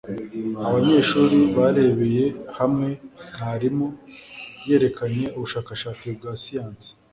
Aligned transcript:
abanyeshuri 0.67 1.37
barebeye 1.57 2.25
hamwe 2.57 2.89
mwarimu 3.27 3.87
yerekanye 4.67 5.23
ubushakashatsi 5.37 6.05
bwa 6.17 6.31
siyanse 6.41 6.87